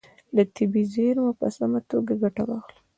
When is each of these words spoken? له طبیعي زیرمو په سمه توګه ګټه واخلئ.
له 0.35 0.43
طبیعي 0.55 0.83
زیرمو 0.93 1.31
په 1.39 1.47
سمه 1.57 1.79
توګه 1.91 2.13
ګټه 2.21 2.43
واخلئ. 2.47 2.79